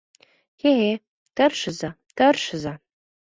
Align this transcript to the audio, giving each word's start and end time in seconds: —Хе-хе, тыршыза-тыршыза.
—Хе-хе, 0.61 0.91
тыршыза-тыршыза. 1.35 2.73